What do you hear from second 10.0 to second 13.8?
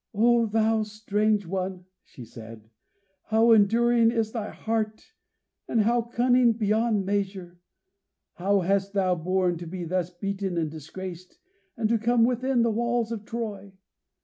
beaten and disgraced, and to come within the walls of Troy?